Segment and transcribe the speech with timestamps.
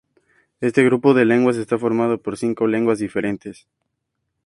[0.61, 3.67] Este grupo de lenguas está formado por cinco lenguas diferentes.